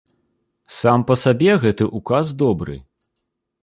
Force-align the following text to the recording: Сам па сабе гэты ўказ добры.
Сам 0.77 1.03
па 1.11 1.15
сабе 1.25 1.51
гэты 1.69 1.91
ўказ 2.01 2.25
добры. 2.45 2.75